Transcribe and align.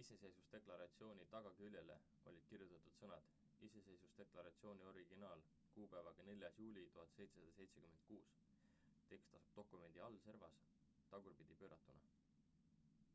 "iseseisvusdeklaratsiooni 0.00 1.24
tagaküljele 1.34 1.94
olid 2.32 2.44
kirjutatud 2.50 2.98
sõnad 2.98 3.30
"iseseisvusdeklaratsiooni 3.68 4.86
originaal 4.92 5.46
kuupäevaga 5.78 6.28
4. 6.32 6.52
juuli 6.64 6.84
1776"". 6.98 8.46
tekst 9.16 9.38
asub 9.42 9.56
dokumendi 9.64 10.06
alaservas 10.12 10.60
tagurpidi 11.16 11.60
pööratuna. 11.66 12.14